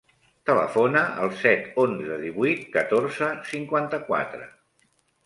[0.49, 4.49] Telefona al set, onze, divuit, catorze, cinquanta-quatre.